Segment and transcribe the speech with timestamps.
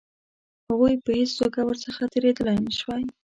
[0.69, 3.03] هغوی په هېڅ توګه ورڅخه تېرېدلای نه شوای.